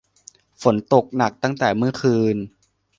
[0.63, 2.35] ฝนตกหนักตั้งแต่เมื่อคืน